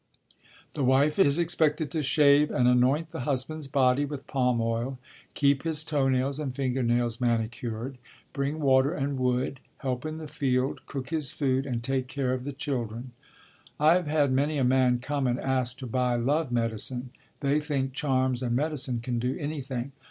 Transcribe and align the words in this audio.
The 0.73 0.83
wife 0.83 1.19
is 1.19 1.37
expected 1.37 1.91
to 1.91 2.01
shave 2.01 2.49
and 2.49 2.67
anoint 2.67 3.11
the 3.11 3.19
husband's 3.19 3.67
body 3.67 4.03
with 4.03 4.25
palm 4.25 4.59
oil, 4.59 4.97
keep 5.35 5.61
his 5.61 5.83
toenails 5.83 6.39
and 6.39 6.55
fingernails 6.55 7.21
manicured, 7.21 7.99
bring 8.33 8.59
water 8.61 8.95
and 8.95 9.19
wood, 9.19 9.59
help 9.77 10.03
in 10.03 10.17
the 10.17 10.27
field, 10.27 10.87
cook 10.87 11.11
his 11.11 11.29
food, 11.31 11.67
and 11.67 11.83
take 11.83 12.07
care 12.07 12.33
of 12.33 12.45
the 12.45 12.51
children. 12.53 13.11
I 13.79 13.93
have 13.93 14.07
had 14.07 14.31
many 14.31 14.57
a 14.57 14.63
man 14.63 14.97
come 14.97 15.27
and 15.27 15.39
ask 15.39 15.77
to 15.77 15.85
buy 15.85 16.15
love 16.15 16.51
medicine. 16.51 17.11
They 17.41 17.59
think 17.59 17.93
charms 17.93 18.41
and 18.41 18.55
medicine 18.55 19.01
can 19.01 19.19
do 19.19 19.37
anything. 19.39 19.91